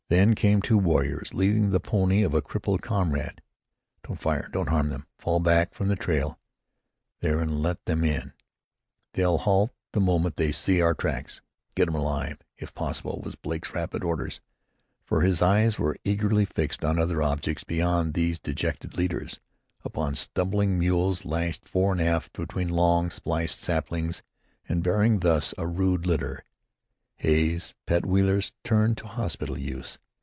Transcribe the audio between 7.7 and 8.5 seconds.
them in.